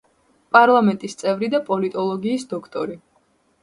პარლამენტის 0.57 1.17
წევრი 1.21 1.51
და 1.57 1.63
პოლიტოლოგიის 1.71 2.51
დოქტორი. 2.57 3.03